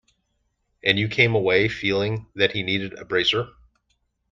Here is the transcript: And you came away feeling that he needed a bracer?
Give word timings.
And 0.83 0.97
you 0.97 1.07
came 1.07 1.35
away 1.35 1.67
feeling 1.67 2.25
that 2.33 2.53
he 2.53 2.63
needed 2.63 2.93
a 2.95 3.05
bracer? 3.05 3.49